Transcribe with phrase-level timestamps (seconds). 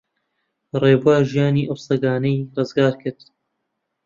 [0.81, 3.21] ڕێبوار ژیانی ئەو سەگانەی ڕزگار کرد.